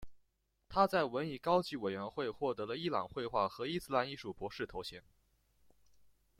[0.67, 5.03] 他在文艺高级委员会获得了伊朗绘画和伊斯兰艺术博士头衔。